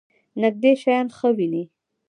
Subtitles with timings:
[0.41, 1.63] نږدې شیان ښه وینئ؟